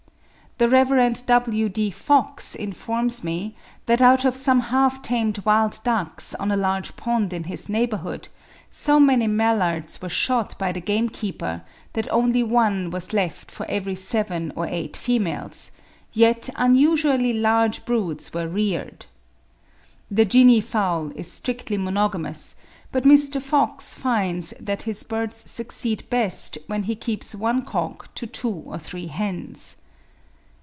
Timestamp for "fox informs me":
1.89-3.55